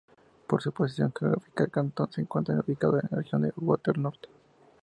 Por 0.47 0.63
su 0.63 0.71
posición 0.71 1.13
geográfica, 1.15 1.63
el 1.65 1.69
cantón 1.69 2.11
se 2.11 2.21
encuentra 2.21 2.59
ubicado 2.59 2.93
en 2.95 3.01
la 3.11 3.17
Región 3.19 3.53
Huetar 3.55 3.99
Norte. 3.99 4.29